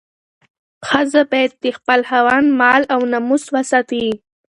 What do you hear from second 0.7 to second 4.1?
ښځه باید د خپل خاوند مال او ناموس وساتي.